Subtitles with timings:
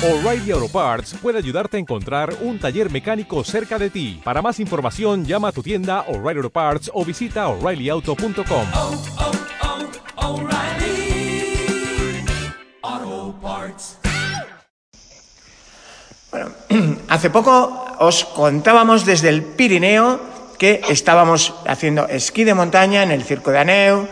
[0.00, 4.20] O'Reilly Auto Parts puede ayudarte a encontrar un taller mecánico cerca de ti.
[4.22, 8.66] Para más información, llama a tu tienda O'Reilly Auto Parts o visita oreillyauto.com.
[8.76, 8.94] oh,
[10.14, 10.48] oh,
[13.42, 13.98] Parts.
[16.30, 16.50] Bueno,
[17.08, 20.20] hace poco os contábamos desde el Pirineo
[20.60, 24.06] que estábamos haciendo esquí de montaña en el Circo de Aneu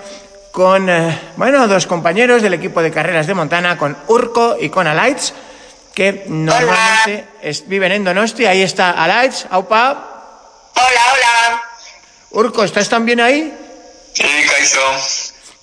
[0.51, 4.87] con, eh, bueno, dos compañeros del equipo de carreras de montaña, con Urco y con
[4.87, 5.35] Alights,
[5.97, 8.45] que normalmente es- viven en Donosti.
[8.45, 9.93] Ahí está Alights, aupa.
[10.75, 11.63] Hola, hola.
[12.33, 13.51] Urco, ¿estás también ahí?
[14.13, 14.79] Sí, Kaiso.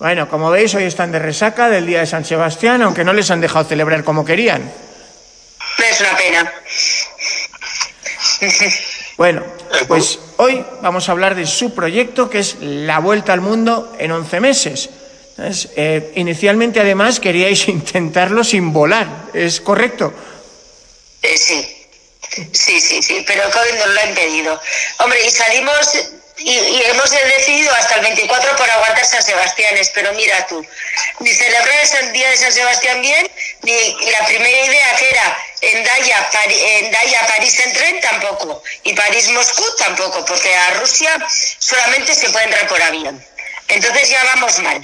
[0.00, 3.30] Bueno, como veis, hoy están de resaca del día de San Sebastián, aunque no les
[3.30, 4.68] han dejado celebrar como querían.
[5.88, 6.52] Es una pena.
[9.16, 9.44] Bueno,
[9.86, 14.10] pues hoy vamos a hablar de su proyecto que es la vuelta al mundo en
[14.10, 14.90] 11 meses.
[15.76, 20.12] Eh, inicialmente, además, queríais intentarlo sin volar, ¿es correcto?
[21.22, 21.80] Eh, sí.
[22.52, 24.60] Sí, sí, sí, pero COVID nos lo ha impedido.
[24.98, 25.94] Hombre, y salimos
[26.38, 30.66] y, y hemos decidido hasta el 24 por aguantar San Sebastián, pero mira tú,
[31.20, 33.30] ni celebrar el día de San Sebastián bien,
[33.62, 38.62] ni la primera idea que era en Daya, Pari- en Daya París en tren tampoco,
[38.82, 41.16] y París-Moscú tampoco, porque a Rusia
[41.60, 43.24] solamente se puede entrar por avión.
[43.68, 44.80] Entonces ya vamos mal.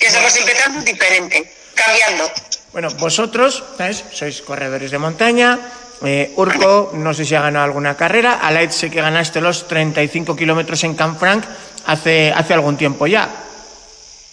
[0.00, 2.32] Ya estamos empezando diferente, cambiando.
[2.76, 4.04] Bueno, vosotros, ¿sabes?
[4.12, 5.56] Sois corredores de montaña.
[6.04, 8.36] eh, Urco, no sé si ha ganado alguna carrera.
[8.44, 11.40] Alaid sé que ganaste los 35 kilómetros en Canfranc
[11.86, 13.32] hace, hace algún tiempo ya.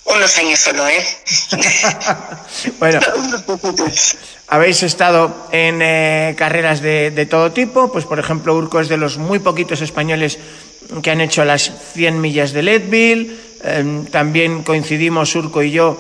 [0.04, 1.00] Unos años solo, ¿eh?
[2.80, 3.00] Bueno.
[4.50, 8.98] Habéis estado en eh, carreras de, de todo tipo, pues por ejemplo Urco es de
[8.98, 10.38] los muy poquitos españoles
[11.02, 15.98] que han hecho las 100 millas de Leadville, eh, también coincidimos Urco y yo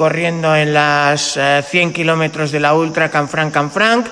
[0.00, 4.06] corriendo en las eh, 100 kilómetros de la Ultra Canfranc Canfranc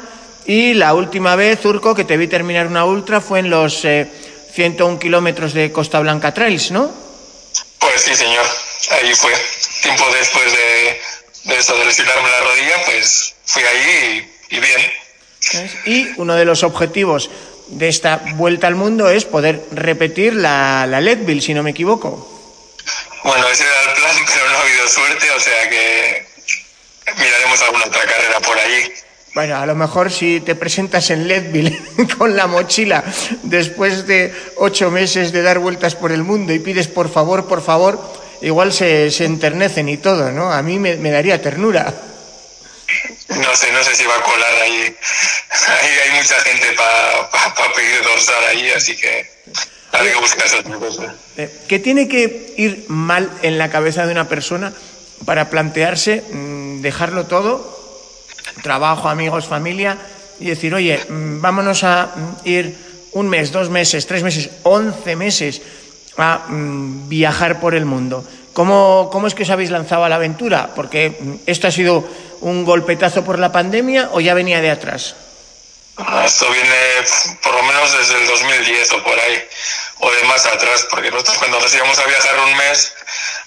[0.45, 4.07] y la última vez Urco que te vi terminar una Ultra fue en los eh,
[4.53, 6.93] 101 kilómetros de Costa Blanca Trails, ¿no?
[7.79, 8.45] Pues sí, señor.
[9.01, 9.33] Ahí fue.
[9.81, 14.81] Tiempo después de, de eso, de lesionarme la rodilla, pues fui ahí y, y bien.
[15.87, 17.31] Y uno de los objetivos
[17.69, 22.38] de esta vuelta al mundo es poder repetir la, la Leadville, si no me equivoco.
[23.25, 26.27] Bueno, ese era el plan, pero no ha habido suerte, o sea que
[27.17, 28.93] miraremos alguna otra carrera por allí.
[29.35, 31.79] Bueno, a lo mejor si te presentas en Leadville
[32.19, 33.05] con la mochila
[33.43, 37.63] después de ocho meses de dar vueltas por el mundo y pides por favor, por
[37.63, 38.01] favor,
[38.41, 40.53] igual se, se enternecen y todo, ¿no?
[40.53, 41.95] A mí me, me daría ternura.
[43.29, 44.97] No sé, no sé si va a colar ahí.
[45.69, 49.31] Ahí hay mucha gente para pedir dorsal ahí, así que
[51.37, 51.43] que.
[51.43, 54.73] Eh, ¿Qué tiene que ir mal en la cabeza de una persona
[55.25, 57.77] para plantearse mm, dejarlo todo,
[58.63, 59.99] trabajo, amigos, familia,
[60.41, 62.77] y decir, oye, mm, vámonos a mm, ir
[63.13, 65.63] un mes, dos meses, tres meses, once meses
[66.17, 68.25] a viajar por el mundo?
[68.53, 70.71] ¿Cómo, ¿Cómo es que os habéis lanzado a la aventura?
[70.75, 72.05] Porque esto ha sido
[72.41, 75.15] un golpetazo por la pandemia o ya venía de atrás.
[75.99, 76.77] Ah, Esto viene
[77.43, 79.49] por lo menos desde el 2010 o por ahí,
[79.99, 82.93] o de más atrás, porque nosotros cuando nos íbamos a viajar un mes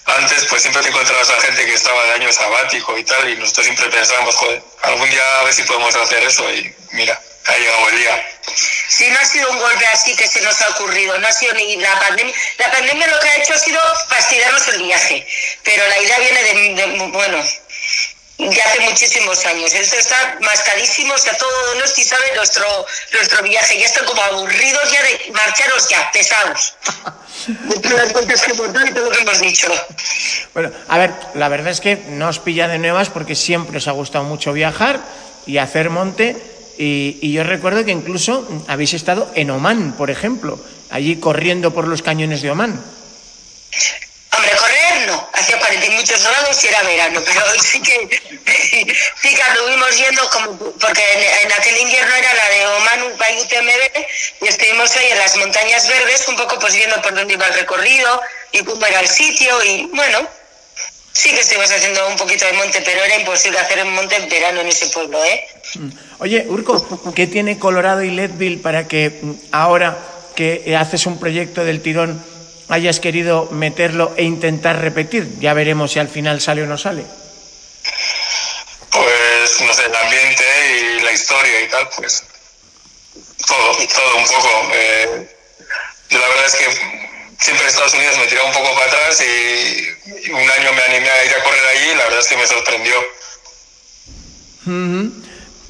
[0.04, 3.36] antes, pues siempre te encontrabas a gente que estaba de año sabático y tal, y
[3.36, 7.56] nosotros siempre pensábamos, joder, algún día a ver si podemos hacer eso, y mira, ha
[7.56, 8.28] llegado el día.
[8.88, 11.54] Si no ha sido un golpe así que se nos ha ocurrido, no ha sido
[11.54, 12.34] ni la pandemia.
[12.58, 13.80] La pandemia lo que ha hecho ha sido
[14.10, 15.26] fastidiarnos el viaje,
[15.64, 17.42] pero la idea viene de, de- bueno,
[18.38, 19.72] de hace muchísimos años.
[19.72, 22.64] Esto está mascadísimo, está todo Donosti sabe nuestro,
[23.12, 23.78] nuestro viaje.
[23.78, 26.74] Ya están como aburridos ya de marcharos ya, pesados.
[27.46, 29.68] De las vueltas que hemos dado y todo lo que hemos dicho.
[30.54, 33.88] Bueno, a ver, la verdad es que no os pilla de nuevas porque siempre os
[33.88, 35.00] ha gustado mucho viajar
[35.46, 36.36] y hacer monte.
[36.78, 40.58] Y, yo recuerdo que incluso habéis estado en Oman, por ejemplo,
[40.90, 42.82] allí corriendo por los cañones de Oman.
[44.42, 48.20] Hombre, no, hacía 40 y muchos grados y era verano, pero sí que,
[49.22, 51.02] sí que anduvimos yendo como, porque
[51.42, 55.88] en, aquel invierno era la de Oman by UTMB y estuvimos ahí en las montañas
[55.88, 58.20] verdes un poco pues viendo por dónde iba el recorrido
[58.52, 60.26] y cómo era el sitio y bueno,
[61.12, 64.28] sí que estuvimos haciendo un poquito de monte, pero era imposible hacer un monte en
[64.28, 65.44] verano en ese pueblo, ¿eh?
[66.18, 69.98] Oye, Urco, ¿qué tiene Colorado y Leadville para que mm, ahora
[70.34, 72.32] que haces un proyecto del tirón
[72.72, 75.38] hayas querido meterlo e intentar repetir?
[75.40, 77.04] Ya veremos si al final sale o no sale.
[78.90, 80.44] Pues, no sé, el ambiente
[80.98, 82.24] y la historia y tal, pues,
[83.46, 84.70] todo, todo un poco.
[84.74, 85.28] Eh,
[86.08, 86.64] yo la verdad es que
[87.38, 91.10] siempre Estados Unidos me tiraba un poco para atrás y, y un año me animé
[91.10, 92.94] a ir a correr allí y la verdad es que me sorprendió.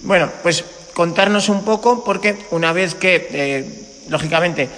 [0.02, 0.64] Bueno, pues
[0.94, 3.64] contarnos un poco, porque una vez que, eh,
[4.08, 4.68] lógicamente,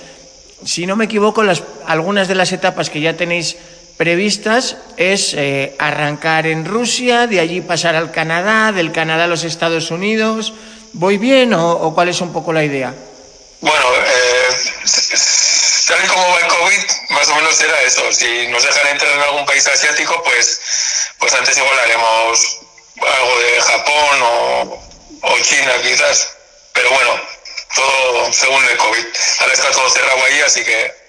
[0.65, 3.57] si no me equivoco, las, algunas de las etapas que ya tenéis
[3.97, 9.45] previstas es eh, arrancar en Rusia, de allí pasar al Canadá, del Canadá a los
[9.45, 10.55] Estados Unidos.
[10.93, 12.95] ¿Voy bien o, cuál es un poco la idea?
[13.61, 14.49] Bueno, eh,
[15.87, 16.79] tal y como va el COVID,
[17.11, 18.13] más o menos era eso.
[18.13, 20.61] Si nos dejan entrar en algún país asiático, pues,
[21.19, 22.59] pues antes igual haremos
[23.01, 24.83] algo de Japón o,
[25.23, 26.31] o China quizás.
[26.73, 27.34] Pero bueno,
[27.75, 29.07] todo según el COVID.
[29.41, 31.05] Ahora está todo cerrado ahí, así que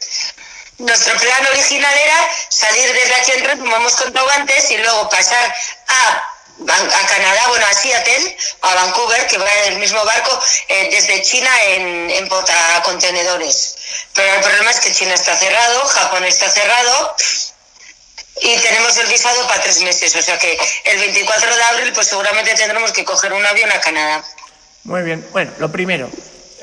[0.78, 5.10] Nuestro plan original era salir desde aquí en Red, como hemos contado antes, y luego
[5.10, 5.56] pasar
[5.88, 6.32] a,
[6.68, 11.22] a Canadá, bueno, a Seattle, a Vancouver, que va en el mismo barco, eh, desde
[11.22, 13.78] China en, en portacontenedores.
[14.14, 17.16] Pero el problema es que China está cerrado, Japón está cerrado,
[18.42, 20.14] y tenemos el visado para tres meses.
[20.14, 23.80] O sea que el 24 de abril, pues seguramente tendremos que coger un avión a
[23.80, 24.26] Canadá.
[24.84, 25.26] Muy bien.
[25.32, 26.10] Bueno, lo primero,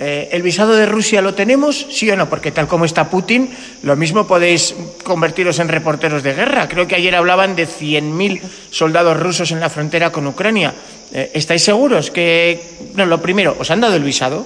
[0.02, 1.86] eh, ¿el visado de Rusia lo tenemos?
[1.90, 2.28] ¿Sí o no?
[2.28, 3.48] Porque tal como está Putin,
[3.84, 6.66] lo mismo podéis convertiros en reporteros de guerra.
[6.68, 8.40] Creo que ayer hablaban de 100.000
[8.70, 10.74] soldados rusos en la frontera con Ucrania.
[11.12, 12.60] Eh, ¿Estáis seguros que...
[12.94, 14.44] No, lo primero, ¿os han dado el visado?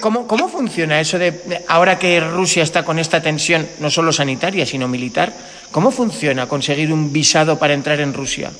[0.00, 4.64] ¿cómo, ¿cómo funciona eso de- ahora que Rusia está con esta tensión, no solo sanitaria,
[4.64, 5.32] sino militar,
[5.70, 8.50] ¿cómo funciona conseguir un visado para entrar en Rusia?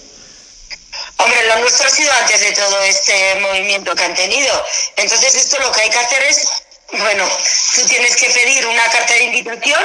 [1.64, 4.66] Ha sido antes de todo este movimiento que han tenido.
[4.96, 6.48] Entonces, esto lo que hay que hacer es,
[6.92, 7.28] bueno,
[7.76, 9.84] tú tienes que pedir una carta de invitación,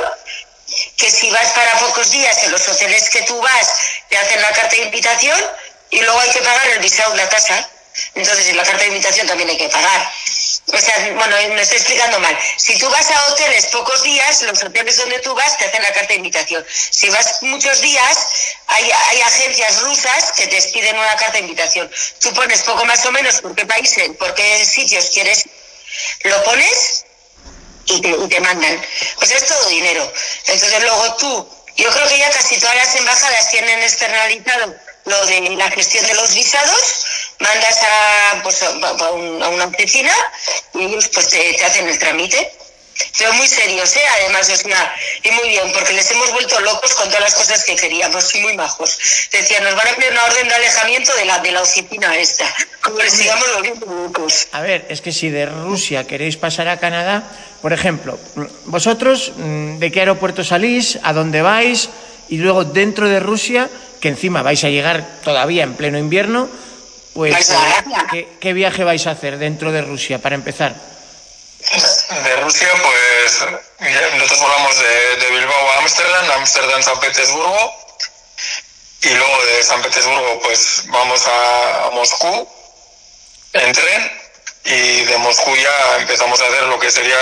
[0.98, 3.76] que si vas para pocos días en los hoteles que tú vas,
[4.10, 5.40] te hacen la carta de invitación
[5.92, 7.70] y luego hay que pagar el visado, la tasa.
[8.16, 10.12] Entonces, en la carta de invitación también hay que pagar.
[10.74, 12.38] O sea, bueno, me estoy explicando mal.
[12.58, 15.94] Si tú vas a hoteles pocos días, los hoteles donde tú vas te hacen la
[15.94, 16.66] carta de invitación.
[16.69, 18.28] Si vas muchos días,
[18.68, 21.90] hay, hay agencias rusas que te piden una carta de invitación.
[22.19, 25.46] Tú pones poco más o menos por qué países, por qué sitios quieres,
[26.24, 27.06] lo pones
[27.86, 28.86] y te, y te mandan.
[29.19, 30.12] Pues es todo dinero.
[30.48, 34.75] Entonces luego tú, yo creo que ya casi todas las embajadas tienen externalizado
[35.07, 37.06] lo de la gestión de los visados,
[37.39, 40.13] mandas a, pues, a, a un- a una oficina
[40.74, 42.51] y ellos pues te, te hacen el trámite.
[43.19, 44.01] Pero muy serios, ¿eh?
[44.21, 47.63] Además, o sea, y muy bien, porque les hemos vuelto locos con todas las cosas
[47.63, 48.98] que queríamos, y muy majos.
[49.31, 52.51] Decían, nos van a pedir una orden de alejamiento de la, de la oficina esta,
[52.81, 53.45] como les sigamos
[53.83, 54.48] locos.
[54.51, 57.21] A ver, es que si de Rusia queréis pasar a Canadá,
[57.62, 58.18] por ejemplo,
[58.65, 60.98] vosotros, mm, ¿de qué aeropuerto salís?
[61.04, 61.89] ¿A dónde vais?
[62.30, 63.69] Y luego dentro de Rusia,
[64.00, 66.50] que encima vais a llegar todavía en pleno invierno,
[67.14, 67.54] pues.
[68.12, 70.76] ¿qué, qué viaje vais a hacer dentro de Rusia para empezar?
[72.24, 73.40] De Rusia, pues
[74.14, 77.74] nosotros volamos de, de Bilbao a Ámsterdam, Ámsterdam, San Petersburgo,
[79.02, 82.48] y luego de San Petersburgo, pues vamos a, a Moscú
[83.54, 84.12] en tren,
[84.66, 87.18] y de Moscú ya empezamos a hacer lo que sería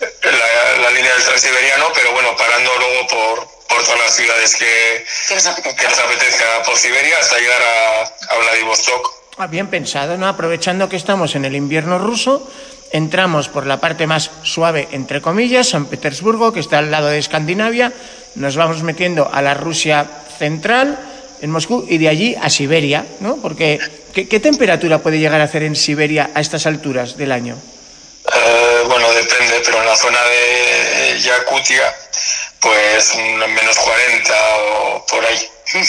[0.00, 5.04] la, la línea del transiberiano, pero bueno, parando luego por, por todas las ciudades que,
[5.28, 5.76] ¿Qué nos apetece?
[5.76, 9.12] que nos apetezca por Siberia hasta llegar a, a Vladivostok.
[9.38, 10.26] Ah, bien pensado, ¿no?
[10.26, 12.50] Aprovechando que estamos en el invierno ruso,
[12.92, 17.18] entramos por la parte más suave, entre comillas, San Petersburgo, que está al lado de
[17.18, 17.92] Escandinavia,
[18.34, 20.06] nos vamos metiendo a la Rusia
[20.38, 20.98] central,
[21.40, 23.36] en Moscú, y de allí a Siberia, ¿no?
[23.36, 23.78] Porque,
[24.12, 27.56] ¿qué, qué temperatura puede llegar a hacer en Siberia a estas alturas del año?
[28.34, 31.94] Eh, bueno, depende, pero en la zona de Yakutia,
[32.60, 35.48] pues menos 40 o por ahí.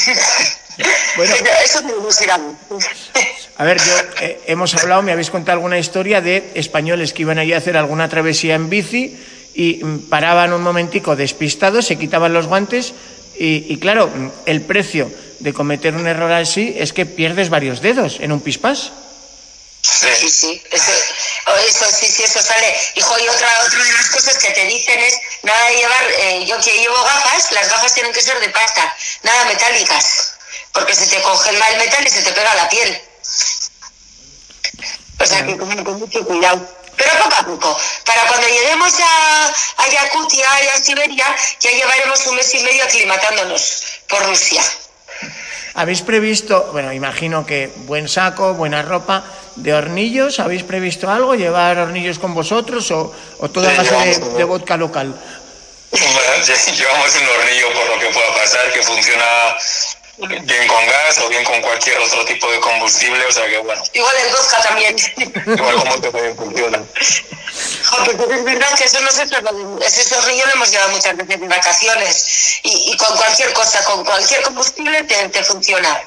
[1.17, 5.77] Bueno, Eso tenemos que ir a ver, yo eh, hemos hablado, me habéis contado alguna
[5.77, 9.19] historia de españoles que iban allí a hacer alguna travesía en bici
[9.53, 12.93] y mm, paraban un momentico despistados, se quitaban los guantes
[13.37, 14.09] y, y claro,
[14.45, 18.93] el precio de cometer un error así es que pierdes varios dedos en un pispás.
[19.81, 20.29] Sí, Sí.
[20.29, 20.91] sí, eso,
[21.47, 22.75] o eso sí, sí, eso sale.
[22.95, 26.45] Hijo, y otra, otra de las cosas que te dicen es nada de llevar, eh,
[26.45, 28.93] yo que llevo gafas, las gafas tienen que ser de pasta,
[29.23, 30.33] nada metálicas,
[30.73, 33.01] porque se te congela el metal y se te pega la piel.
[35.19, 36.59] O sea que con, con mucho cuidado.
[36.95, 42.27] Pero poco a poco, para cuando lleguemos a, a Yakutia y a Siberia, ya llevaremos
[42.27, 44.61] un mes y medio aclimatándonos por Rusia.
[45.75, 49.23] ¿Habéis previsto, bueno, imagino que buen saco, buena ropa,
[49.61, 50.39] de hornillos?
[50.39, 51.35] ¿Habéis previsto algo?
[51.35, 55.13] ¿Llevar hornillos con vosotros o, o toda Sí, base de, vodka local?
[55.91, 56.45] Bueno,
[56.77, 59.25] llevamos un hornillo por lo que pueda pasar, que funciona
[60.17, 63.81] bien con gas o bien con cualquier otro tipo de combustible, o sea que bueno,
[63.93, 64.95] Igual el vodka también.
[65.45, 66.83] igual como que también funciona.
[67.89, 69.85] Joder, pero es verdad que eso no se trata de...
[69.85, 74.03] Ese zorrillo lo hemos llevado muchas veces de vacaciones y, y con cualquier cosa, con
[74.05, 75.99] cualquier combustible te, te funciona.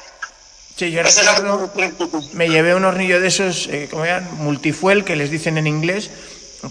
[0.75, 4.05] Sí, yo Eso es lo que recuerdo- me llevé un hornillo de esos, eh, como
[4.05, 6.09] eran, multifuel, que les dicen en inglés,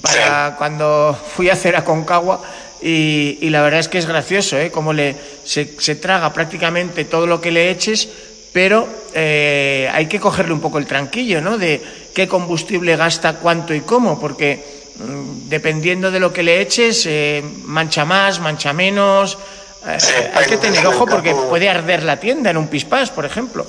[0.02, 2.42] para cuando fui a hacer a Concagua.
[2.80, 4.72] Y, y la verdad es que es gracioso, ¿eh?
[4.72, 8.08] Como le, se, se traga prácticamente todo lo que le eches,
[8.52, 11.56] pero eh, hay que cogerle un poco el tranquillo, ¿no?
[11.58, 11.80] De
[12.12, 14.64] qué combustible gasta, cuánto y cómo, porque
[14.98, 19.38] mm, dependiendo de lo que le eches, eh, mancha más, mancha menos.
[19.86, 23.64] Eh, hay que tener ojo porque puede arder la tienda en un pispás, por ejemplo.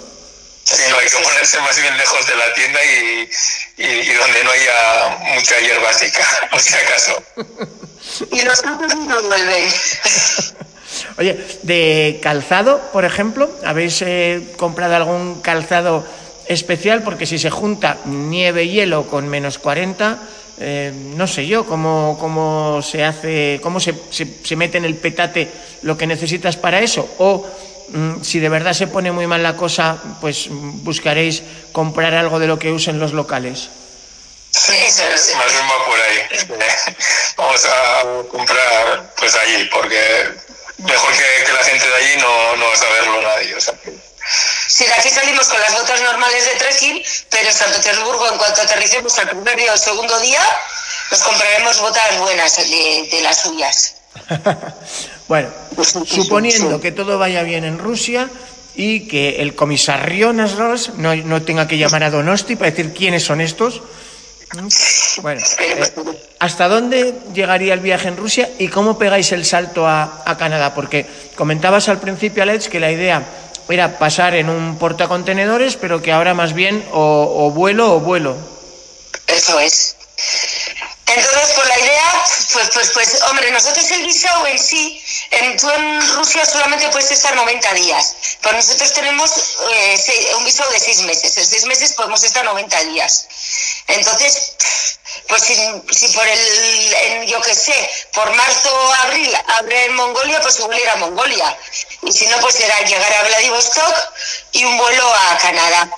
[0.74, 3.30] Sí, no hay que ponerse más bien lejos de la tienda y,
[3.78, 7.24] y, y donde no haya mucha hierba seca, por si acaso.
[8.32, 9.70] Y los gatos no vuelven.
[11.18, 16.06] Oye, de calzado, por ejemplo, ¿habéis eh, comprado algún calzado
[16.48, 17.04] especial?
[17.04, 20.20] Porque si se junta nieve y hielo con menos 40,
[20.60, 24.96] eh, no sé yo cómo, cómo se hace, cómo se, se- se mete en el
[24.96, 25.50] petate
[25.82, 27.08] lo que necesitas para eso.
[27.20, 27.48] O
[28.22, 32.48] si de verdad se pone muy mal la cosa, pues mm, buscaréis comprar algo de
[32.48, 33.70] lo que usen los locales.
[34.54, 35.36] Eso es.
[35.36, 36.56] Más bien va por ahí.
[37.38, 40.30] Vamos a comprar pues allí, porque
[40.78, 43.56] mejor que, que la gente de allí no, no va a saberlo nadie.
[43.56, 44.14] O sea, que-
[44.68, 48.38] Sí, de aquí salimos con las botas normales de trekking, pero en San Petersburgo, en
[48.38, 50.42] cuanto aterricemos al primer día o segundo día,
[51.12, 53.96] nos compraremos botas buenas de, de las suyas.
[55.28, 58.30] Bueno, Pues suponiendo que todo vaya bien en Rusia
[58.76, 63.24] y que el comisario Nasros no, no tenga que llamar a Donosti para decir quiénes
[63.24, 63.82] son estos.
[65.22, 65.92] Bueno, eh,
[66.40, 70.76] ¿hasta dónde llegaría el viaje en Rusia y cómo pegáis el salto a, a Canadá?
[70.76, 73.24] Porque comentabas al principio, Alex, que la idea
[73.70, 78.36] era pasar en un portacontenedores, pero que ahora más bien o, o vuelo o vuelo.
[79.28, 79.96] Eso es.
[81.06, 85.70] Entonces, por la idea, pues, pues, pues, hombre, nosotros el visado en sí, en, tú
[85.70, 89.32] en Rusia solamente puedes estar 90 días, pero nosotros tenemos
[89.70, 91.38] eh, un visado de 6 meses.
[91.38, 93.28] En 6 meses podemos estar 90 días.
[93.88, 94.54] Entonces,
[95.28, 95.56] pues si,
[95.92, 100.58] si por el, en, yo qué sé, por marzo o abril abre en Mongolia, pues
[100.60, 101.58] igual ir a Mongolia.
[102.04, 103.96] Y si no, pues será llegar a Vladivostok
[104.54, 105.90] y un vuelo a Canadá.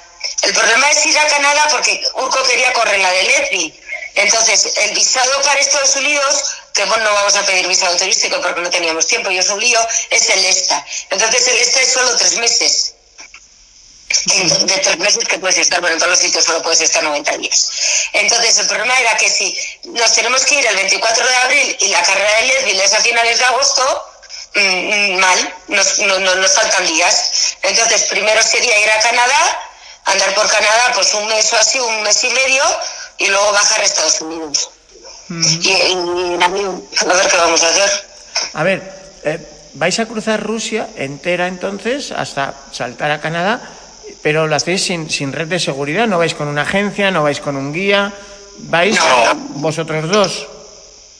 [0.41, 3.84] El problema es ir a Canadá porque Urco quería correr la de Letby.
[4.15, 6.43] Entonces, el visado para Estados Unidos,
[6.73, 9.59] que bueno, no vamos a pedir visado turístico porque no teníamos tiempo y es un
[9.59, 9.79] lío,
[10.09, 10.85] es el ESTA.
[11.09, 12.91] Entonces, el ESTA es solo tres meses.
[14.25, 17.37] De tres meses que puedes estar, bueno, en todos los sitios solo puedes estar 90
[17.37, 17.69] días.
[18.13, 21.87] Entonces, el problema era que si nos tenemos que ir el 24 de abril y
[21.89, 24.05] la carrera de Leadville es a finales de agosto,
[24.55, 27.55] mm, mm, mal, nos, no- no- nos faltan días.
[27.63, 29.61] Entonces, primero sería ir a Canadá,
[30.05, 32.63] andar por Canadá pues un mes o así, un mes y medio,
[33.17, 34.69] y luego bajar a Estados Unidos.
[35.29, 38.07] y, y en avión, a ver qué vamos a hacer.
[38.53, 38.81] A ver,
[39.23, 39.39] eh,
[39.73, 43.61] vais a cruzar Rusia entera entonces hasta saltar a Canadá,
[44.21, 47.39] pero lo hacéis sin, sin red de seguridad, no vais con una agencia, no vais
[47.39, 48.13] con un guía,
[48.69, 49.35] vais No.
[49.61, 50.47] vosotros dos.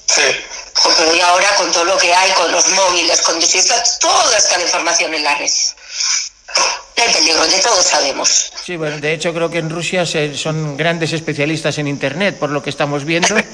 [0.06, 0.22] sí,
[0.84, 4.38] Porque y ahora con todo lo que hay, con los móviles, con si está toda
[4.38, 5.50] esta información en la red.
[6.96, 8.52] El peligro de todos sabemos.
[8.64, 12.50] Sí, bueno, de hecho creo que en Rusia se- son grandes especialistas en Internet, por
[12.50, 13.36] lo que estamos viendo.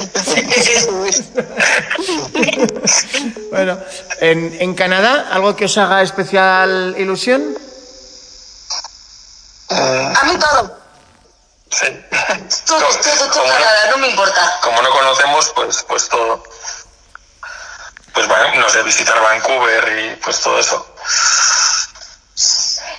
[3.51, 3.77] bueno,
[4.20, 7.55] en, en Canadá, ¿algo que os haga especial ilusión?
[9.70, 10.77] A mí todo,
[11.72, 11.86] sí.
[12.67, 14.60] todo, todo, todo, como no- nada, no me importa.
[14.62, 16.43] como no conocemos, pues, pues todo.
[18.13, 20.86] Pues bueno, no sé, visitar Vancouver y pues todo eso.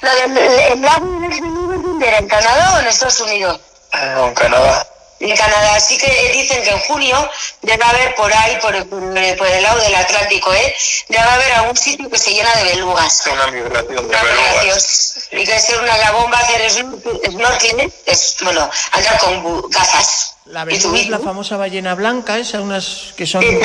[0.02, 2.16] La del- el lago de.
[2.18, 3.60] ¿En Canadá o en Estados Unidos?
[3.94, 4.86] Eh, En Canadá.
[5.20, 7.30] En Canadá, sí que dicen que en junio
[7.60, 10.74] debe haber por ahí, por, por- por el lado del Atlántico, ¿eh?
[11.08, 13.24] debe haber algún sitio que se llena de belugas.
[13.24, 14.62] Es una migración de Una belugas.
[14.64, 15.40] migración.
[15.40, 20.34] Y que ser una la bomba, hacer snor- snorkeling, es, bueno, andar con gafas.
[20.46, 23.42] La beluga es la famosa ballena blanca, esa, unas que son...
[23.42, 23.60] Sí,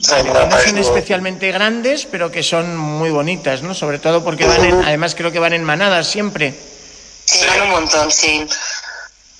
[0.00, 3.74] no son es- especialmente grandes, pero que son muy bonitas, ¿no?
[3.74, 6.54] Sobre todo porque van en, además creo que van en manadas siempre.
[7.24, 8.46] Sí, van un montón, sí.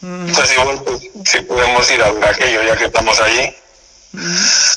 [0.02, 3.52] Entonces igual pues, si podemos ir a ver aquello ya que estamos allí.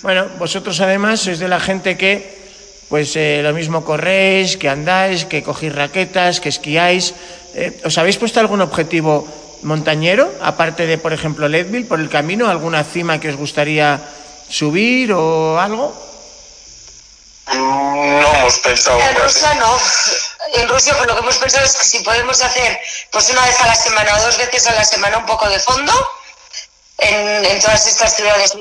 [0.03, 2.37] Bueno, vosotros además sois de la gente que,
[2.89, 7.13] pues eh, lo mismo corréis, que andáis, que cogéis raquetas, que esquiáis.
[7.55, 9.27] Eh, ¿Os habéis puesto algún objetivo
[9.63, 12.49] montañero, aparte de, por ejemplo, Leadville, por el camino?
[12.49, 14.01] ¿Alguna cima que os gustaría
[14.51, 15.93] subir o algo?
[17.47, 19.15] No hemos pensado En.
[19.15, 19.79] Rusia no.
[20.53, 22.79] En Rusia pues lo que hemos pensado es que si podemos hacer
[23.11, 25.59] pues una vez a la semana o dos veces a la semana un poco de
[25.59, 26.11] fondo,
[26.97, 28.53] en, en todas estas ciudades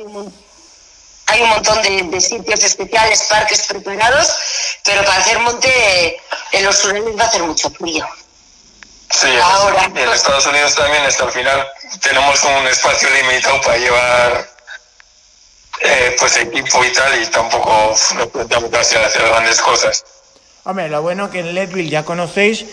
[1.27, 4.35] hay un montón de, de sitios especiales, parques preparados,
[4.85, 6.21] pero para hacer monte
[6.53, 8.09] en los surales va a hacer mucho frío.
[9.11, 9.91] Sí, Ahora.
[9.95, 11.69] y en Estados Unidos también hasta el final
[12.01, 14.50] tenemos como un espacio limitado para llevar
[15.81, 20.05] eh, pues equipo y tal y tampoco nos planteamos casi hacer grandes cosas.
[20.65, 22.67] Hombre, lo bueno que en Leadville ya conocéis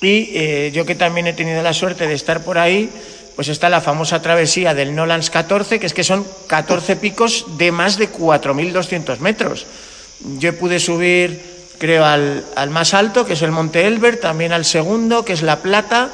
[0.00, 2.90] y eh, yo que también he tenido la suerte de estar por ahí,
[3.34, 7.72] pues está la famosa travesía del Nolans 14, que es que son 14 picos de
[7.72, 9.66] más de 4.200 metros.
[10.38, 11.42] Yo pude subir,
[11.78, 15.42] creo, al, al más alto, que es el Monte Elbert, también al segundo, que es
[15.42, 16.10] La Plata,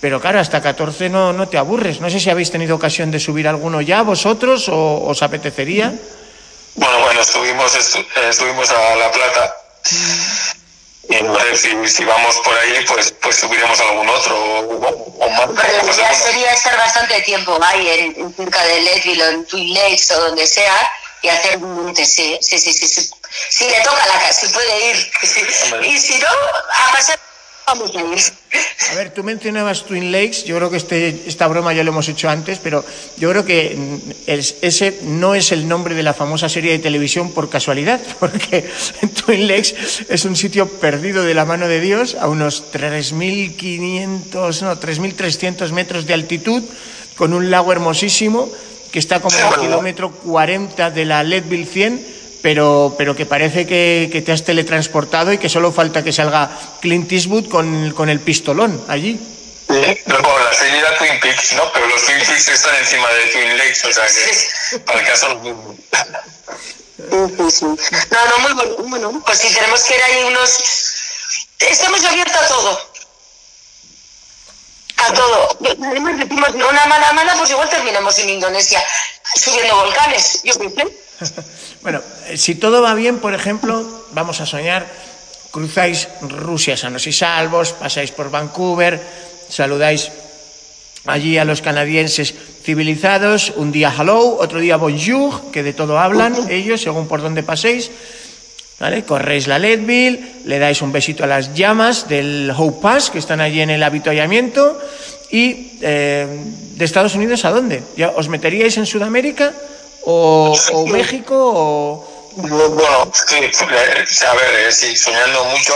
[0.00, 2.00] pero claro, hasta 14 no, no te aburres.
[2.00, 5.92] No sé si habéis tenido ocasión de subir alguno ya vosotros o os apetecería.
[6.76, 9.54] Bueno, bueno, estuvimos, estu- eh, estuvimos a La Plata.
[11.08, 15.30] Y no sé si, si vamos por ahí, pues, pues subiremos algún otro o, o
[15.30, 15.48] más.
[15.60, 19.44] Pero pues ya sería estar bastante tiempo ahí en, en cerca de Leadville o en
[19.46, 20.88] Twin Lakes o donde sea
[21.22, 23.10] y hacer un monte, sí, sí, sí, sí, sí.
[23.50, 25.10] Si le toca la casa, si puede ir.
[25.22, 25.40] sí.
[25.88, 27.18] Y si no, a pasar,
[27.74, 28.18] vamos a ir.
[28.90, 32.08] A ver, tú mencionabas Twin Lakes, yo creo que este, esta broma ya lo hemos
[32.08, 32.84] hecho antes, pero
[33.18, 36.78] yo creo que mm, es- ese no es el nombre de la famosa serie de
[36.80, 38.68] televisión por casualidad, porque
[39.24, 39.74] Twin Lakes
[40.08, 46.06] es un sitio perdido de la mano de Dios a unos 3.500, no, 3.300 metros
[46.06, 46.62] de altitud,
[47.16, 48.50] con un lago hermosísimo
[48.90, 52.06] que está como a kilómetro 40 de la Leadville 100,
[52.42, 56.50] pero, pero que parece que, que te has teletransportado y que solo falta que salga
[56.80, 59.18] Clint Eastwood con, con el pistolón allí.
[59.68, 61.72] Sí, no, como la serie era Twin Peaks, ¿no?
[61.72, 65.40] Pero los Twin Peaks están encima de Twin Lakes, o sea que para el caso.
[67.10, 67.64] Sí, sí.
[68.10, 68.76] No, no, muy bueno.
[68.88, 70.58] Bueno, pues si tenemos que ir ahí unos...
[71.60, 72.90] Estamos abiertos a todo.
[74.96, 75.58] A todo.
[75.84, 78.84] Además decimos, de una mala mala, pues igual terminamos en Indonesia
[79.36, 80.42] subiendo volcanes.
[80.42, 80.84] Yo qué sé.
[81.82, 84.86] Bueno, eh, si todo va bien, por ejemplo, vamos a soñar,
[85.50, 89.00] cruzáis Rusia sanos y salvos, pasáis por Vancouver,
[89.48, 90.12] saludáis
[91.06, 96.36] allí a los canadienses civilizados, un día hello, otro día bonjour, que de todo hablan
[96.50, 97.90] ellos según por donde paséis,
[98.78, 99.04] ¿vale?
[99.04, 103.40] Corréis la Leadville, le dais un besito a las llamas del Hope Pass, que están
[103.40, 104.78] allí en el habituallamiento,
[105.30, 106.26] y eh,
[106.76, 107.82] de Estados Unidos a dónde?
[107.96, 109.54] ¿Ya ¿Os meteríais en Sudamérica
[110.04, 112.06] o, o México o...
[112.36, 113.34] Bueno, sí,
[114.24, 115.74] a ver, eh, sí, soñando mucho,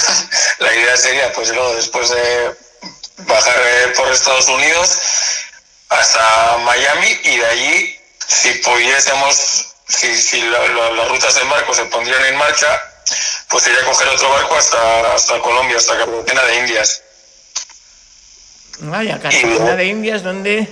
[0.58, 2.54] la idea sería, pues luego después de
[3.18, 4.98] bajar eh, por Estados Unidos
[5.88, 11.72] hasta Miami y de allí, si pudiésemos, si, si la- la- las rutas en barco
[11.74, 12.66] se pondrían en marcha,
[13.48, 17.02] pues sería coger otro barco hasta, hasta Colombia, hasta Cartagena de Indias.
[18.80, 20.66] Vaya, Cartagena de Indias, donde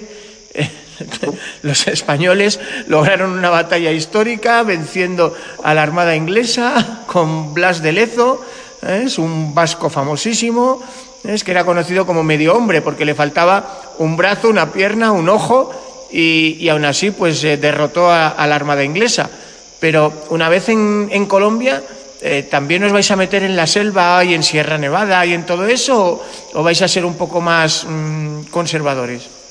[1.62, 8.44] los españoles lograron una batalla histórica venciendo a la armada inglesa con Blas de Lezo,
[8.82, 10.82] es un vasco famosísimo,
[11.24, 15.28] es que era conocido como medio hombre porque le faltaba un brazo, una pierna, un
[15.28, 15.72] ojo
[16.10, 19.30] y, y aún así pues eh, derrotó a, a la armada inglesa.
[19.78, 21.82] Pero una vez en, en Colombia,
[22.20, 25.44] eh, ¿también os vais a meter en la selva y en Sierra Nevada y en
[25.44, 26.22] todo eso?
[26.54, 29.41] ¿O, o vais a ser un poco más mm, conservadores?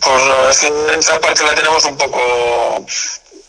[0.00, 2.20] Pues no, es que esa parte la tenemos un poco...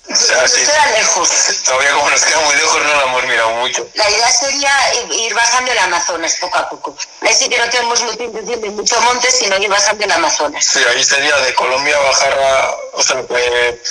[0.10, 1.30] O sea, Nos sí, queda lejos.
[1.64, 3.88] todavía como nos queda muy lejos no la hemos mirado mucho.
[3.94, 4.74] La idea sería
[5.16, 6.98] ir bajando el Amazonas poco a poco.
[7.22, 10.66] Ahí sí que no tenemos mucha intención de mucho monte, sino ir bajando el Amazonas.
[10.66, 13.82] Sí, ahí sería de Colombia bajar a, o sea, eh,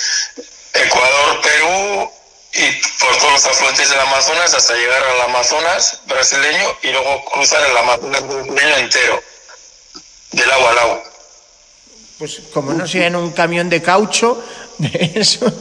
[0.73, 2.11] Ecuador, Perú
[2.53, 7.63] y por todos los afluentes del Amazonas hasta llegar al Amazonas brasileño y luego cruzar
[7.63, 9.23] el Amazonas brasileño entero,
[10.33, 11.03] del agua al agua.
[12.21, 14.39] Pues como no sea en un camión de caucho,
[14.77, 15.51] de esos,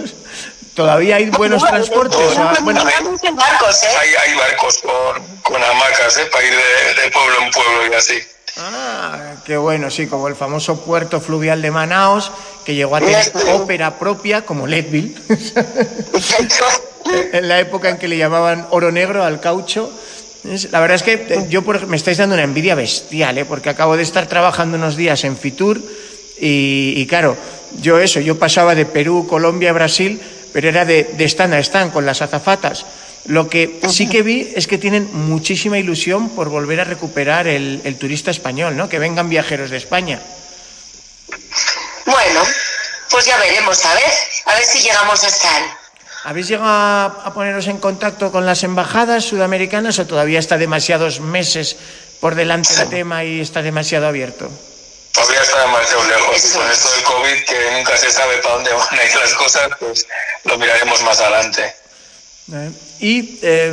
[0.75, 2.21] todavía hay buenos transportes.
[2.63, 3.87] Bueno, barcos, ¿eh?
[3.99, 6.27] Hay, hay barcos con, con hamacas ¿eh?
[6.31, 8.19] para ir de, de pueblo en pueblo y así.
[8.59, 12.31] Ah, qué bueno, sí, como el famoso puerto fluvial de Manaos,
[12.67, 15.17] que llegó a tener ópera propia, como Leadville,
[17.33, 19.91] en la época en que le llamaban oro negro al caucho.
[20.71, 23.47] La verdad es que eh, yo por me estáis dando una envidia bestial, ¿eh?
[23.47, 25.81] porque acabo de estar trabajando unos días en Fitur
[26.41, 27.37] y, y claro,
[27.81, 30.21] yo eso, yo pasaba de Perú, Colombia, Brasil,
[30.53, 32.87] pero era de, de stand a stand con las azafatas.
[33.27, 37.81] Lo que sí que vi es que tienen muchísima ilusión por volver a recuperar el,
[37.85, 38.89] el turista español, ¿no?
[38.89, 40.21] Que vengan viajeros de España.
[42.07, 42.41] Bueno,
[43.11, 44.13] pues ya veremos, a ver,
[44.47, 45.65] a ver si llegamos hasta él.
[46.25, 51.21] ¿Habéis llegado a, a poneros en contacto con las embajadas sudamericanas o todavía está demasiados
[51.21, 51.77] meses
[52.21, 54.51] por delante el tema y está demasiado abierto?
[55.13, 56.43] Todavía está demasiado lejos.
[56.55, 56.73] Con es.
[56.73, 60.07] esto del COVID, que nunca se sabe para dónde van a ir las cosas, pues
[60.45, 61.75] lo miraremos más adelante.
[62.53, 62.71] ¿Eh?
[63.01, 63.73] Y, eh,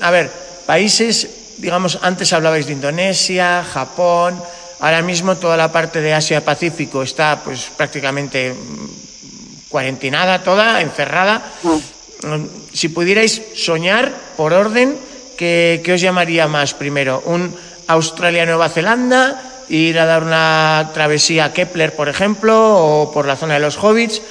[0.00, 0.30] a ver,
[0.66, 4.40] países digamos, antes hablabais de Indonesia, Japón,
[4.80, 11.42] ahora mismo toda la parte de Asia-Pacífico está pues prácticamente mm, cuarentinada toda, encerrada.
[11.62, 14.98] Mm, Si pudierais soñar por orden,
[15.36, 17.22] ¿qué, qué os llamaría más primero?
[17.26, 17.54] ¿Un
[17.86, 19.38] Australia-Nueva Zelanda?
[19.68, 23.76] ¿Ir a dar una travesía a Kepler, por ejemplo, o por la zona de los
[23.76, 24.22] Hobbits?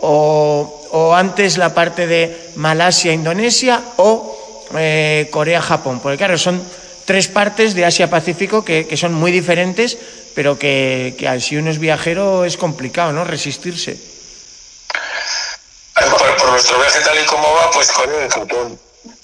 [0.00, 3.82] ¿O, o antes la parte de Malasia-Indonesia?
[3.96, 4.36] ¿O
[4.76, 6.00] eh, Corea-Japón?
[6.00, 6.62] Porque claro, son
[7.04, 9.96] tres partes de Asia-Pacífico que, son muy diferentes,
[10.34, 13.24] pero que, si uno es viajero es complicado, ¿no?
[13.24, 13.96] Resistirse.
[15.94, 18.78] Por, por nuestro viaje tal y como va, pues Corea y Japón.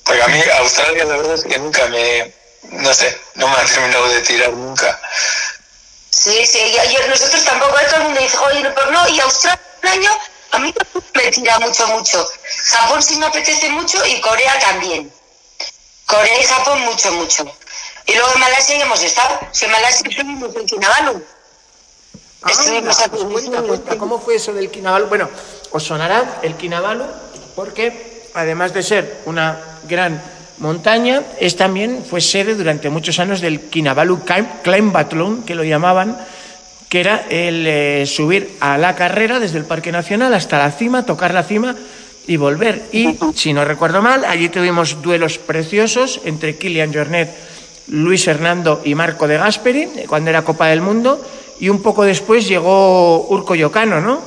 [0.05, 2.33] Porque a mí Australia la verdad es que nunca me,
[2.71, 5.01] no sé, no me ha terminado de tirar nunca.
[6.12, 10.11] Sí, sí, y ayer nosotros tampoco, todo el mundo dice, oye, pero no, y Australia
[10.53, 10.72] a mí
[11.14, 12.29] me tira mucho, mucho.
[12.64, 15.11] Japón sí me apetece mucho y Corea también.
[16.07, 17.44] Corea y Japón mucho, mucho.
[18.07, 19.40] Y luego en Malasia ya hemos estado.
[19.51, 21.25] Si en Malasia estuvimos en Kinabalu.
[22.46, 23.11] Estuvimos aquí.
[23.11, 25.07] pues cuenta, cuenta, ¿cómo fue eso del Kinabalu?
[25.07, 25.31] Bueno,
[25.70, 27.07] os sonará el Kinabalu
[27.57, 30.22] porque además de ser una gran
[30.62, 36.16] montaña, es también fue sede durante muchos años del Kinabalu Climb- Climbathlon, que lo llamaban,
[36.88, 41.05] que era el eh, subir a la carrera desde el Parque Nacional hasta la cima,
[41.05, 41.75] tocar la cima
[42.27, 42.83] y volver.
[42.92, 47.29] Y si no recuerdo mal, allí tuvimos duelos preciosos entre Kilian Jornet,
[47.88, 51.20] Luis Hernando y Marco de Gasperi, cuando era Copa del Mundo,
[51.61, 54.14] y un poco después llegó Urco Yocano, ¿no?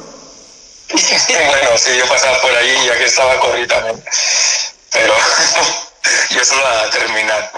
[0.89, 3.95] bueno, sí, yo pasaba por allí ya que estaba corrí también.
[4.91, 5.13] Pero
[6.30, 7.52] yo solo a terminar.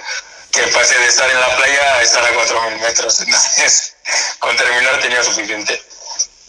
[0.52, 3.20] Que pasé de estar en la playa a estar a 4.000 metros.
[3.22, 3.94] Entonces,
[4.40, 5.82] con terminar tenía suficiente.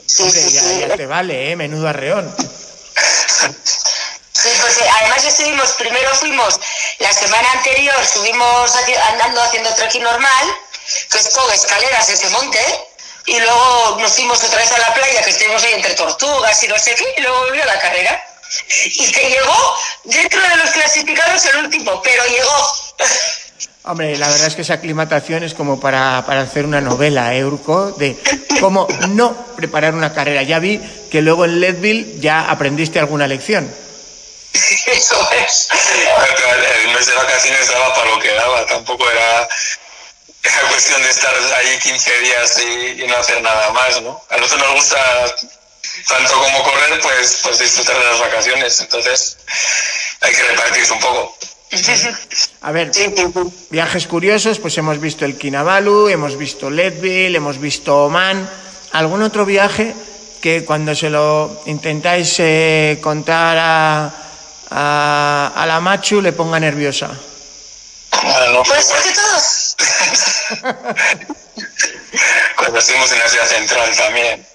[0.07, 0.79] Sí, Hombre, sí, ya, sí.
[0.81, 1.57] ya te vale, ¿eh?
[1.57, 2.35] Menudo arreón.
[4.33, 6.61] Sí, pues eh, además estuvimos, primero fuimos,
[7.01, 8.73] la semana anterior subimos
[9.11, 10.57] andando haciendo trekking normal,
[11.11, 12.61] que es todo escaleras ese monte,
[13.27, 16.69] y luego nos fuimos otra vez a la playa, que estuvimos ahí entre tortugas y
[16.69, 18.28] no sé qué, y luego volvió a la carrera.
[18.85, 22.73] Y que llegó dentro de los clasificados el último, pero llegó.
[23.85, 27.45] Hombre, la verdad es que esa aclimatación es como para, para hacer una novela, ¿eh,
[27.45, 27.93] Urco?
[27.93, 28.19] De
[28.61, 30.43] cómo no preparar una carrera.
[30.43, 30.79] Ya vi
[31.11, 33.73] que luego en Leadville ya aprendiste alguna lección.
[34.53, 35.69] Eso es.
[36.85, 38.67] El mes de vacaciones daba para lo que daba.
[38.67, 39.49] Tampoco era,
[40.43, 44.23] era cuestión de estar ahí 15 días y, y no hacer nada más, ¿no?
[44.29, 44.99] A nosotros nos gusta
[46.07, 48.81] tanto como correr, pues, pues disfrutar de las vacaciones.
[48.81, 49.39] Entonces,
[50.21, 51.37] hay que repartirse un poco.
[52.63, 52.91] A ver,
[53.71, 58.49] viajes curiosos, pues hemos visto el Kinabalu, hemos visto Leadville, hemos visto Oman.
[58.93, 59.95] ¿Algún otro viaje
[60.41, 64.11] que cuando se lo intentáis eh, contar a,
[64.71, 67.11] a, a la Machu le ponga nerviosa?
[68.13, 69.77] Ah, no, Puede pues, ser que todos.
[72.57, 74.47] cuando estuvimos en Asia Central también.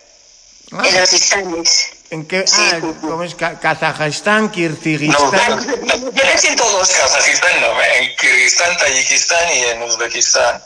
[0.71, 1.89] Ah, En los instantes.
[2.09, 2.45] ¿En qué?
[2.47, 2.79] Sí, Ah.
[3.01, 3.35] ¿cómo es?
[3.35, 5.65] Ka- Kazajistán, Kirguistán.
[5.85, 6.89] no, Yo les en todos.
[6.89, 10.61] Kazajistán no, en Kirguistán, Tayikistán y en Uzbekistán.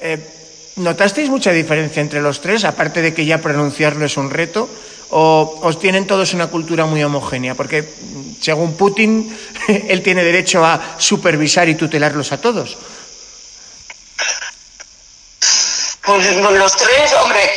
[0.00, 0.18] Eh,
[0.76, 4.68] ¿Notasteis mucha diferencia entre los tres, aparte de que ya pronunciarlo es un reto?
[5.10, 7.54] ¿O os tienen todos una cultura muy homogénea?
[7.54, 9.36] Porque, mm, según Putin,
[9.68, 12.76] él tiene derecho a supervisar y tutelarlos a todos.
[16.04, 17.50] Pues los tres, hombre,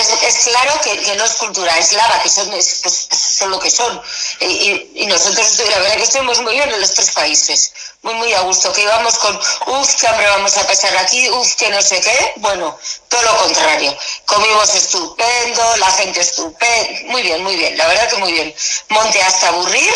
[0.00, 3.08] es, es claro que, que no es cultura eslava, que son, es- pues,
[3.38, 4.00] son lo que son.
[4.40, 8.32] Y, y- nosotros, la verdad que estuvimos muy bien en los tres países, muy, muy
[8.34, 11.80] a gusto, que íbamos con, uff, que hambre vamos a pasar aquí, uff, que no
[11.82, 12.32] sé qué.
[12.36, 13.96] Bueno, todo lo contrario.
[14.24, 18.54] Comimos estupendo, la gente estupenda, muy bien, muy bien, la verdad que muy bien.
[18.90, 19.92] Monte hasta aburrir.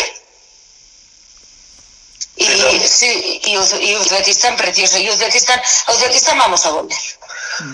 [2.35, 2.45] Y,
[2.87, 4.97] sí, y, Uz- y Uzbekistán precioso.
[4.97, 6.97] Y Uzbekistán, a Uzbekistán vamos a volver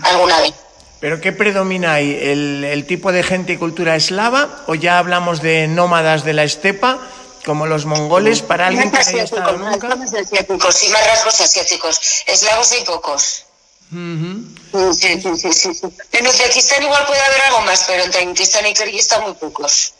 [0.04, 0.54] alguna vez.
[1.00, 2.18] ¿Pero qué predomina ahí?
[2.22, 4.64] ¿El, el tipo de gente y cultura eslava?
[4.68, 7.00] ¿O ya hablamos de nómadas de la estepa,
[7.46, 9.88] como los mongoles, para alguien que haya estado Más nunca?
[9.88, 12.02] rasgos asiáticos, sí, más rasgos asiáticos.
[12.28, 13.46] Eslavos hay pocos.
[13.92, 15.88] Sí, sí, sí, sí.
[16.12, 19.94] En Uzbekistán igual puede haber algo más, pero en Tayikistán y Kirguistán muy pocos.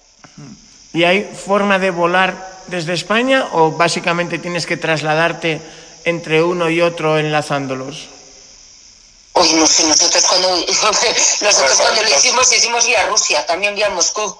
[0.94, 5.62] ¿Y hay forma de volar desde España o básicamente tienes que trasladarte
[6.04, 8.10] entre uno y otro enlazándolos?
[9.34, 10.50] Uy, no sé, nosotros cuando,
[11.42, 14.36] nosotros cuando lo hicimos, hicimos vía Rusia, también vía Moscú.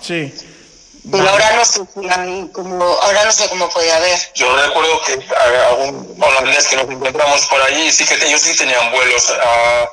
[0.00, 0.32] Sí.
[1.10, 1.80] Pero ahora no sé,
[2.52, 4.18] como, ahora no sé cómo puede haber.
[4.34, 5.12] Yo recuerdo que
[5.70, 9.88] algún holandés que nos encontramos por allí, sí que ellos sí tenían vuelos a-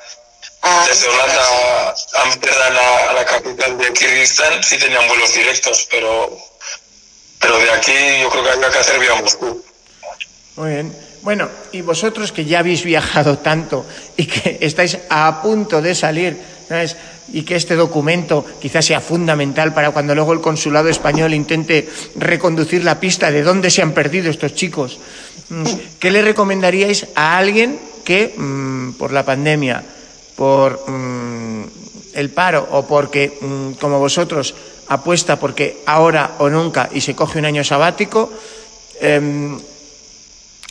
[0.68, 5.88] Ah, desde Holanda a Amsterdam, a, a la capital de Kirguistán, sí tenían vuelos directos,
[5.92, 6.36] pero,
[7.40, 9.64] pero de aquí yo creo que había que hacer vía Moscú.
[10.58, 10.94] Muy bien.
[11.22, 16.38] Bueno, y vosotros que ya habéis viajado tanto y que estáis a punto de salir,
[16.70, 16.96] ¿sabes?
[17.34, 22.84] y que este documento quizás sea fundamental para cuando luego el consulado español intente reconducir
[22.84, 25.00] la pista de dónde se han perdido estos chicos,
[25.50, 25.64] mm,
[26.00, 29.84] ¿qué le recomendaríais a alguien que mm, por la pandemia,
[30.36, 31.64] por mm,
[32.14, 33.34] el paro o porque,
[33.82, 34.54] como vosotros,
[34.88, 38.32] apuesta porque ahora o nunca y se coge un año sabático,
[39.02, 39.60] em,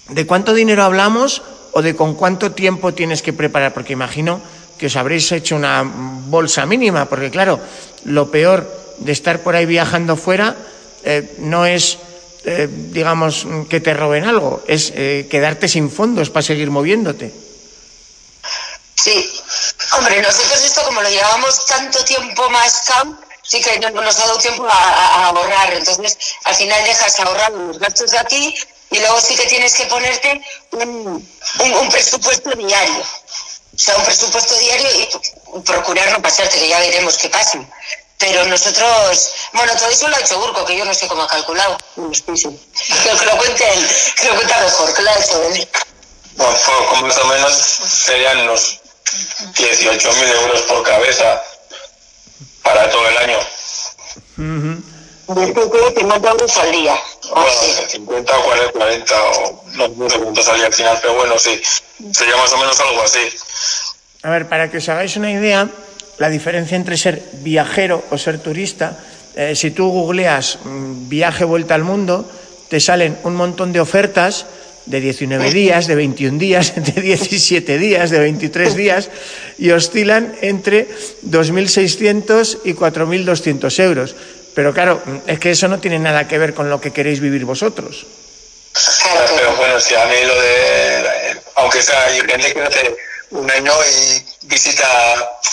[0.08, 3.74] ¿de cuánto dinero hablamos o de con cuánto tiempo tienes que preparar?
[3.74, 4.40] Porque imagino
[4.78, 7.60] que os habréis hecho una bolsa mínima, porque claro,
[8.04, 10.56] lo peor de estar por ahí viajando fuera
[11.04, 11.98] eh, no es,
[12.44, 17.32] eh, digamos, que te roben algo, es eh, quedarte sin fondos para seguir moviéndote.
[18.94, 19.30] Sí,
[19.96, 24.26] hombre, nosotros esto como lo llevábamos tanto tiempo más camp, sí que no nos ha
[24.26, 28.54] dado tiempo a, ahorrar, entonces al final dejas ahorrar los gastos de aquí
[28.90, 30.40] y luego sí que tienes que ponerte
[30.72, 33.04] un presupuesto diario.
[33.74, 37.58] O sea, un presupuesto diario y procurar no pasarte, que ya veremos qué pasa.
[38.18, 41.28] Pero nosotros, bueno, todo eso lo ha hecho Urco, que yo no sé cómo ha
[41.28, 41.76] calculado.
[41.96, 42.34] No Pero
[43.18, 45.68] que lo cuente él, que lo cuente mejor, que lo ha hecho él.
[46.36, 46.58] Bueno,
[46.90, 48.80] pues más o menos serían unos
[49.54, 51.42] 18.000 euros por cabeza
[52.62, 53.38] para todo el año.
[54.36, 54.93] Yo
[55.26, 56.94] creo que 50 euros al día.
[57.30, 57.48] Bueno,
[57.88, 59.64] 50 o 40, 40 o
[59.96, 61.60] no sé cuánto salía al final, pero bueno, sí,
[62.12, 63.20] sería más o menos algo así.
[64.22, 65.68] A ver, para que os hagáis una idea,
[66.18, 68.98] la diferencia entre ser viajero o ser turista,
[69.36, 72.28] eh, si tú googleas mm, viaje vuelta al mundo,
[72.68, 74.46] te salen un montón de ofertas
[74.86, 79.10] de 19 días, de 21 días, de 17 días, de 23 días,
[79.58, 80.88] y oscilan entre
[81.26, 84.16] 2.600 y 4.200 euros.
[84.54, 87.44] Pero claro, es que eso no tiene nada que ver con lo que queréis vivir
[87.44, 88.06] vosotros.
[89.36, 92.96] Pero bueno, si a mí lo de, aunque sea, hay gente que hace
[93.30, 94.86] un año y visita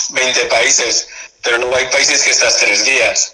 [0.09, 1.07] 20 países,
[1.41, 3.33] pero luego hay países que estás tres días.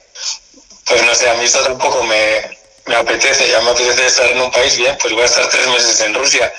[0.85, 4.41] Pues no sé, a mí esto tampoco me, me apetece, ya me apetece estar en
[4.41, 6.51] un país bien, pues voy a estar tres meses en Rusia.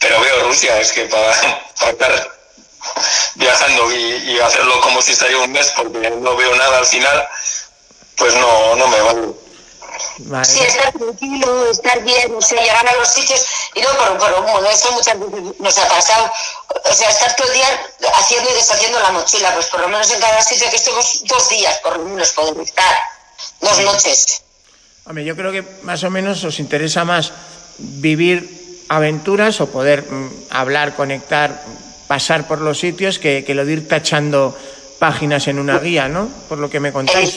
[0.00, 1.30] Pero veo Rusia, es que para,
[1.90, 2.38] estar
[3.34, 7.28] viajando y, y, hacerlo como si estaría un mes porque no veo nada al final,
[8.18, 10.44] pues no, no me vale.
[10.44, 14.42] Sí, estar tranquilo, estar bien, o sea, llegar a los sitios, y no, por, por
[14.42, 16.30] bueno, eso muchas veces nos ha pasado,
[16.68, 17.66] o sea, estar todo el día
[18.14, 21.48] haciendo y deshaciendo la mochila, pues por lo menos en cada sitio que estemos dos
[21.48, 22.96] días, por lo menos podemos estar,
[23.60, 24.42] dos noches.
[25.06, 27.32] Hombre, yo creo que más o menos os interesa más
[27.78, 31.62] vivir aventuras o poder mm, hablar, conectar,
[32.06, 34.56] pasar por los sitios que, que lo de ir tachando
[34.98, 36.28] páginas en una guía, ¿no?
[36.48, 37.36] Por lo que me contáis.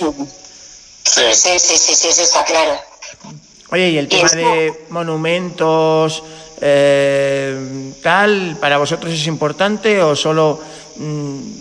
[1.04, 2.80] Sí, sí, sí, sí, sí, eso está claro.
[3.72, 6.24] Oye, ¿y el tema de monumentos,
[6.60, 10.60] eh, tal, para vosotros es importante o solo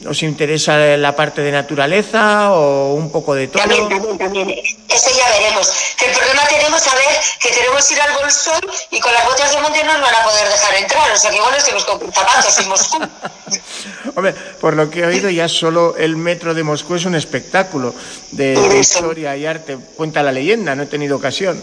[0.09, 3.63] os interesa la parte de naturaleza o un poco de todo?
[3.63, 4.51] También, también, también.
[4.51, 5.71] Eso ya veremos.
[5.97, 9.53] Que el problema tenemos a ver que queremos ir al Bolsón y con las botas
[9.53, 11.11] de monte no nos van a poder dejar entrar.
[11.11, 12.99] O sea que igual nos tenemos con zapatos en Moscú.
[14.17, 17.95] Hombre, por lo que he oído, ya solo el metro de Moscú es un espectáculo
[18.33, 19.79] de, de historia y arte.
[19.97, 21.63] Cuenta la leyenda, no he tenido ocasión.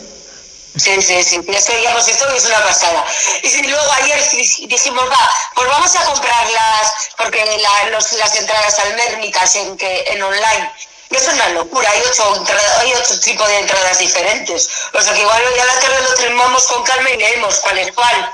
[0.76, 3.06] Sí, sí, sí, ya sabíamos esto y es una pasada.
[3.42, 4.20] Y luego ayer
[4.68, 10.22] dijimos, va, pues vamos a comprarlas, porque la, los, las entradas almérnicas en, que, en
[10.22, 10.72] online,
[11.10, 12.46] es una locura, hay ocho,
[12.80, 14.70] hay ocho tipos de entradas diferentes.
[14.94, 17.92] O sea que igual ya la tarde lo tenemos con calma y leemos cuál es
[17.94, 18.32] cuál.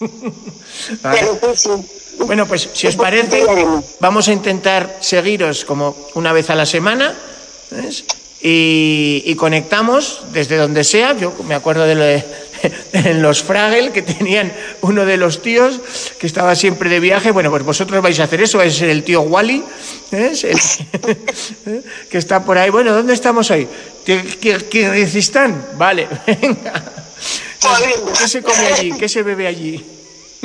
[1.02, 1.70] Pero pues, sí.
[2.18, 3.44] Bueno, pues si os parece,
[4.00, 7.14] vamos a intentar seguiros como una vez a la semana.
[7.70, 8.04] ¿ves?
[8.48, 11.16] Y, conectamos desde donde sea.
[11.16, 12.24] Yo me acuerdo de
[12.92, 15.80] en los Fragel que tenían uno de los tíos
[16.20, 17.32] que estaba siempre de viaje.
[17.32, 19.64] Bueno, pues vosotros vais a hacer eso, es el tío Wally,
[20.12, 20.32] ¿eh?
[22.08, 22.70] que está por ahí.
[22.70, 23.66] Bueno, ¿dónde estamos hoy?
[24.04, 25.66] Kirguistán.
[25.76, 26.84] Vale, venga.
[28.16, 28.92] ¿Qué se come allí?
[28.92, 29.84] ¿Qué se bebe allí?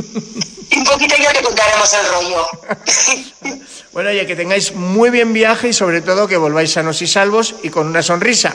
[0.77, 2.47] Un poquito ya te contaremos el rollo.
[3.91, 7.55] bueno, oye, que tengáis muy bien viaje y sobre todo que volváis sanos y salvos
[7.61, 8.53] y con una sonrisa.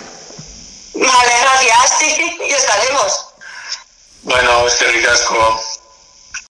[0.94, 2.02] Vale, gracias.
[2.48, 3.26] y estaremos.
[4.22, 5.75] Bueno, este ricasco.